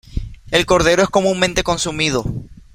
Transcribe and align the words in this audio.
El 0.49 0.65
cordero 0.65 1.03
es 1.03 1.09
comúnmente 1.09 1.61
consumido. 1.61 2.23